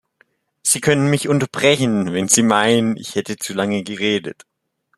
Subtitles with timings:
[0.63, 4.47] Sie können mich unterbrechen, wenn Sie meinen, ich hätte zu lange geredet.